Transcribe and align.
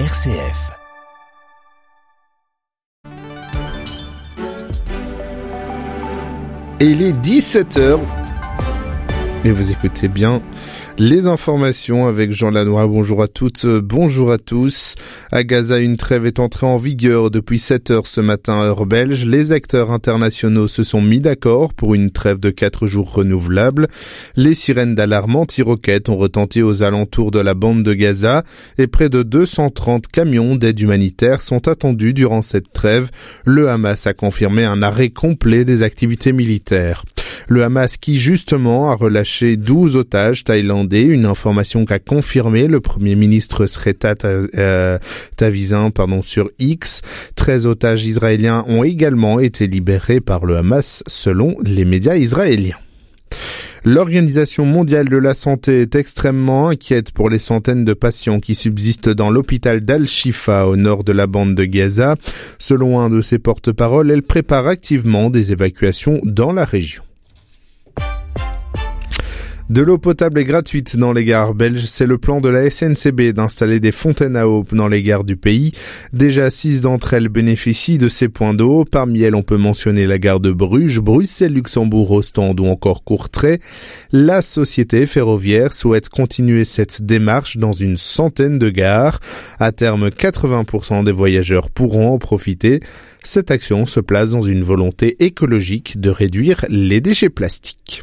RCF. 0.00 0.72
Et 6.80 6.90
il 6.90 7.00
est 7.00 7.12
17h. 7.12 8.23
Et 9.46 9.52
vous 9.52 9.70
écoutez 9.70 10.08
bien 10.08 10.40
les 10.96 11.26
informations 11.26 12.06
avec 12.06 12.32
Jean 12.32 12.50
Lanois. 12.50 12.86
Bonjour 12.86 13.22
à 13.22 13.28
toutes, 13.28 13.66
bonjour 13.66 14.32
à 14.32 14.38
tous. 14.38 14.94
À 15.32 15.42
Gaza, 15.42 15.80
une 15.80 15.98
trêve 15.98 16.24
est 16.24 16.38
entrée 16.38 16.66
en 16.66 16.78
vigueur 16.78 17.30
depuis 17.30 17.58
7 17.58 17.90
heures 17.90 18.06
ce 18.06 18.22
matin, 18.22 18.62
heure 18.62 18.86
belge. 18.86 19.26
Les 19.26 19.52
acteurs 19.52 19.90
internationaux 19.90 20.66
se 20.66 20.82
sont 20.82 21.02
mis 21.02 21.20
d'accord 21.20 21.74
pour 21.74 21.94
une 21.94 22.10
trêve 22.10 22.38
de 22.38 22.48
4 22.48 22.86
jours 22.86 23.12
renouvelable. 23.12 23.88
Les 24.36 24.54
sirènes 24.54 24.94
d'alarme 24.94 25.36
anti-roquettes 25.36 26.08
ont 26.08 26.16
retenti 26.16 26.62
aux 26.62 26.82
alentours 26.82 27.32
de 27.32 27.40
la 27.40 27.52
bande 27.52 27.82
de 27.82 27.92
Gaza 27.92 28.44
et 28.78 28.86
près 28.86 29.10
de 29.10 29.22
230 29.22 30.06
camions 30.06 30.54
d'aide 30.54 30.80
humanitaire 30.80 31.42
sont 31.42 31.68
attendus 31.68 32.14
durant 32.14 32.40
cette 32.40 32.72
trêve. 32.72 33.10
Le 33.44 33.68
Hamas 33.68 34.06
a 34.06 34.14
confirmé 34.14 34.64
un 34.64 34.80
arrêt 34.80 35.10
complet 35.10 35.66
des 35.66 35.82
activités 35.82 36.32
militaires. 36.32 37.04
Le 37.48 37.64
Hamas 37.64 37.96
qui 37.96 38.18
justement 38.18 38.90
a 38.90 38.94
relâché 38.94 39.56
12 39.56 39.96
otages 39.96 40.44
thaïlandais 40.44 41.02
une 41.02 41.26
information 41.26 41.84
qu'a 41.84 41.98
confirmé 41.98 42.66
le 42.66 42.80
premier 42.80 43.14
ministre 43.14 43.66
Sreta 43.66 44.14
euh, 44.24 44.98
Tavizin 45.36 45.90
pardon, 45.90 46.22
sur 46.22 46.50
X. 46.58 47.02
13 47.36 47.66
otages 47.66 48.04
israéliens 48.04 48.64
ont 48.66 48.84
également 48.84 49.40
été 49.40 49.66
libérés 49.66 50.20
par 50.20 50.44
le 50.44 50.56
Hamas 50.56 51.02
selon 51.06 51.56
les 51.62 51.84
médias 51.84 52.16
israéliens. 52.16 52.76
L'Organisation 53.86 54.64
mondiale 54.64 55.10
de 55.10 55.18
la 55.18 55.34
santé 55.34 55.82
est 55.82 55.94
extrêmement 55.94 56.68
inquiète 56.70 57.10
pour 57.10 57.28
les 57.28 57.38
centaines 57.38 57.84
de 57.84 57.92
patients 57.92 58.40
qui 58.40 58.54
subsistent 58.54 59.10
dans 59.10 59.30
l'hôpital 59.30 59.84
d'Al-Shifa 59.84 60.66
au 60.66 60.76
nord 60.76 61.04
de 61.04 61.12
la 61.12 61.26
bande 61.26 61.54
de 61.54 61.66
Gaza. 61.66 62.16
Selon 62.58 62.98
un 62.98 63.10
de 63.10 63.20
ses 63.20 63.38
porte-paroles, 63.38 64.10
elle 64.10 64.22
prépare 64.22 64.68
activement 64.68 65.28
des 65.28 65.52
évacuations 65.52 66.22
dans 66.24 66.52
la 66.52 66.64
région. 66.64 67.02
De 69.70 69.80
l'eau 69.80 69.96
potable 69.96 70.40
et 70.40 70.44
gratuite 70.44 70.98
dans 70.98 71.14
les 71.14 71.24
gares 71.24 71.54
belges, 71.54 71.86
c'est 71.86 72.04
le 72.04 72.18
plan 72.18 72.42
de 72.42 72.50
la 72.50 72.70
SNCB 72.70 73.32
d'installer 73.32 73.80
des 73.80 73.92
fontaines 73.92 74.36
à 74.36 74.46
eau 74.46 74.62
dans 74.72 74.88
les 74.88 75.02
gares 75.02 75.24
du 75.24 75.38
pays. 75.38 75.72
Déjà 76.12 76.50
six 76.50 76.82
d'entre 76.82 77.14
elles 77.14 77.30
bénéficient 77.30 77.96
de 77.96 78.08
ces 78.08 78.28
points 78.28 78.52
d'eau. 78.52 78.84
Parmi 78.84 79.22
elles, 79.22 79.34
on 79.34 79.42
peut 79.42 79.56
mentionner 79.56 80.06
la 80.06 80.18
gare 80.18 80.40
de 80.40 80.52
Bruges, 80.52 81.00
Bruxelles, 81.00 81.54
Luxembourg, 81.54 82.10
Ostende 82.10 82.60
ou 82.60 82.66
encore 82.66 83.04
Courtrai. 83.04 83.58
La 84.12 84.42
société 84.42 85.06
ferroviaire 85.06 85.72
souhaite 85.72 86.10
continuer 86.10 86.64
cette 86.64 87.00
démarche 87.00 87.56
dans 87.56 87.72
une 87.72 87.96
centaine 87.96 88.58
de 88.58 88.68
gares. 88.68 89.20
À 89.58 89.72
terme, 89.72 90.08
80% 90.08 91.04
des 91.04 91.12
voyageurs 91.12 91.70
pourront 91.70 92.12
en 92.12 92.18
profiter. 92.18 92.80
Cette 93.22 93.50
action 93.50 93.86
se 93.86 94.00
place 94.00 94.28
dans 94.28 94.42
une 94.42 94.62
volonté 94.62 95.16
écologique 95.24 95.98
de 95.98 96.10
réduire 96.10 96.66
les 96.68 97.00
déchets 97.00 97.30
plastiques. 97.30 98.02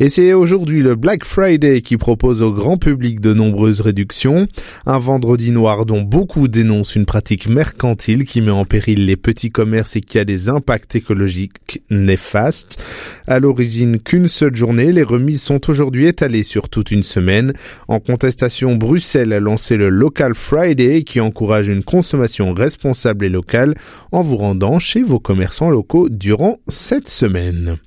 Et 0.00 0.08
c'est 0.08 0.32
aujourd'hui 0.32 0.80
le 0.80 0.94
Black 0.94 1.24
Friday 1.24 1.82
qui 1.82 1.96
propose 1.96 2.40
au 2.40 2.52
grand 2.52 2.76
public 2.76 3.20
de 3.20 3.34
nombreuses 3.34 3.80
réductions. 3.80 4.46
Un 4.86 5.00
vendredi 5.00 5.50
noir 5.50 5.86
dont 5.86 6.02
beaucoup 6.02 6.46
dénoncent 6.46 6.94
une 6.94 7.04
pratique 7.04 7.48
mercantile 7.48 8.24
qui 8.24 8.40
met 8.40 8.52
en 8.52 8.64
péril 8.64 9.06
les 9.06 9.16
petits 9.16 9.50
commerces 9.50 9.96
et 9.96 10.00
qui 10.00 10.20
a 10.20 10.24
des 10.24 10.48
impacts 10.48 10.94
écologiques 10.94 11.82
néfastes. 11.90 12.80
À 13.26 13.40
l'origine 13.40 13.98
qu'une 13.98 14.28
seule 14.28 14.54
journée, 14.54 14.92
les 14.92 15.02
remises 15.02 15.42
sont 15.42 15.68
aujourd'hui 15.68 16.06
étalées 16.06 16.44
sur 16.44 16.68
toute 16.68 16.92
une 16.92 17.02
semaine. 17.02 17.52
En 17.88 17.98
contestation, 17.98 18.76
Bruxelles 18.76 19.32
a 19.32 19.40
lancé 19.40 19.76
le 19.76 19.88
Local 19.88 20.36
Friday 20.36 21.02
qui 21.02 21.18
encourage 21.18 21.66
une 21.66 21.82
consommation 21.82 22.54
responsable 22.54 23.24
et 23.24 23.30
locale 23.30 23.74
en 24.12 24.22
vous 24.22 24.36
rendant 24.36 24.78
chez 24.78 25.02
vos 25.02 25.18
commerçants 25.18 25.70
locaux 25.70 26.08
durant 26.08 26.58
cette 26.68 27.08
semaine. 27.08 27.78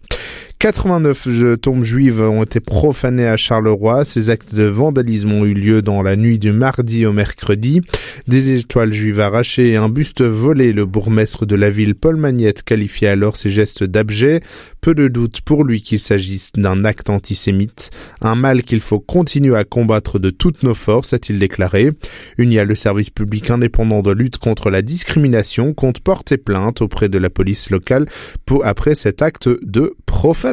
89 0.62 1.58
tombes 1.60 1.84
juives 1.84 2.22
ont 2.22 2.44
été 2.44 2.60
profanées 2.60 3.26
à 3.26 3.36
Charleroi. 3.36 4.06
Ces 4.06 4.30
actes 4.30 4.54
de 4.54 4.66
vandalisme 4.66 5.32
ont 5.32 5.44
eu 5.44 5.56
lieu 5.56 5.82
dans 5.82 6.04
la 6.04 6.16
nuit 6.16 6.38
du 6.38 6.52
mardi 6.52 7.08
au 7.08 7.12
mercredi. 7.12 7.82
Des 8.28 8.60
étoiles 8.60 8.94
juives 8.94 9.20
arrachées 9.20 9.72
et 9.72 9.78
un 9.78 9.90
buste 9.90 10.22
volé. 10.22 10.72
Le 10.72 10.86
bourgmestre 10.86 11.48
de 11.48 11.56
la 11.56 11.72
ville, 11.72 11.96
Paul 11.96 12.16
Magnette, 12.16 12.62
qualifiait 12.62 13.08
alors 13.08 13.38
ces 13.38 13.50
gestes 13.50 13.84
d'abjet. 13.84 14.42
Peu 14.82 14.94
de 14.94 15.08
doute 15.08 15.42
pour 15.42 15.64
lui 15.64 15.82
qu'il 15.82 15.98
s'agisse 15.98 16.52
d'un 16.54 16.86
acte 16.86 17.10
antisémite. 17.10 17.90
Un 18.22 18.36
mal 18.36 18.62
qu'il 18.62 18.82
faut 18.82 19.00
continuer 19.00 19.58
à 19.58 19.64
combattre 19.64 20.20
de 20.20 20.30
toutes 20.30 20.62
nos 20.62 20.76
forces, 20.76 21.14
a-t-il 21.14 21.40
déclaré. 21.40 21.90
Unia, 22.38 22.66
le 22.66 22.76
service 22.76 23.10
public 23.10 23.50
indépendant 23.50 24.04
de 24.04 24.12
lutte 24.12 24.38
contre 24.38 24.70
la 24.70 24.84
discrimination, 24.84 25.74
compte 25.74 26.02
porter 26.02 26.38
plainte 26.38 26.84
auprès 26.84 27.10
de 27.10 27.18
la 27.18 27.32
police 27.32 27.72
locale 27.72 28.06
pour, 28.46 28.64
après 28.64 28.94
cet 28.94 29.24
acte 29.24 29.50
de 29.50 29.96
profanation. 30.06 30.51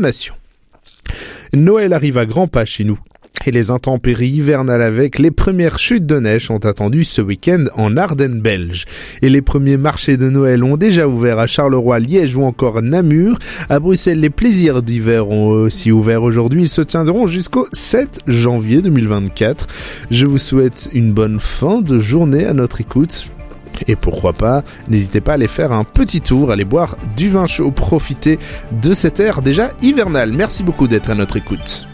Noël 1.53 1.93
arrive 1.93 2.19
à 2.19 2.27
grands 2.27 2.49
pas 2.49 2.65
chez 2.65 2.85
nous. 2.85 2.99
Et 3.47 3.51
les 3.51 3.71
intempéries 3.71 4.29
hivernales 4.29 4.83
avec 4.83 5.19
les 5.19 5.31
premières 5.31 5.79
chutes 5.79 6.07
de 6.07 6.19
neige 6.19 6.47
sont 6.47 6.67
attendues 6.67 7.05
ce 7.05 7.23
week-end 7.23 7.67
en 7.75 7.97
Ardennes 7.97 8.41
belge. 8.41 8.85
Et 9.23 9.29
les 9.29 9.43
premiers 9.43 9.77
marchés 9.77 10.17
de 10.17 10.29
Noël 10.29 10.65
ont 10.65 10.77
déjà 10.77 11.07
ouvert 11.07 11.39
à 11.39 11.47
Charleroi, 11.47 12.01
Liège 12.01 12.37
ou 12.37 12.43
encore 12.43 12.83
Namur. 12.83 13.39
À 13.69 13.79
Bruxelles, 13.79 14.21
les 14.21 14.31
plaisirs 14.31 14.83
d'hiver 14.83 15.29
ont 15.29 15.49
aussi 15.49 15.93
ouvert 15.93 16.25
aujourd'hui. 16.25 16.63
Ils 16.63 16.69
se 16.69 16.83
tiendront 16.83 17.27
jusqu'au 17.27 17.67
7 17.73 18.21
janvier 18.27 18.83
2024. 18.83 19.67
Je 20.11 20.27
vous 20.27 20.39
souhaite 20.39 20.91
une 20.93 21.13
bonne 21.13 21.39
fin 21.39 21.81
de 21.81 21.99
journée 22.01 22.45
à 22.45 22.55
notre 22.55 22.81
écoute. 22.81 23.31
Et 23.87 23.97
pourquoi 23.97 24.33
pas, 24.33 24.63
n'hésitez 24.89 25.21
pas 25.21 25.33
à 25.33 25.35
aller 25.35 25.49
faire 25.49 25.73
un 25.73 25.85
petit 25.85 26.21
tour, 26.21 26.51
aller 26.51 26.65
boire 26.65 26.97
du 27.17 27.29
vin 27.29 27.47
chaud, 27.47 27.71
profiter 27.71 28.39
de 28.71 28.95
cette 28.95 29.21
ère 29.21 29.43
déjà 29.43 29.71
hivernale. 29.83 30.33
Merci 30.33 30.63
beaucoup 30.63 30.89
d'être 30.89 31.11
à 31.11 31.15
notre 31.15 31.37
écoute. 31.37 31.88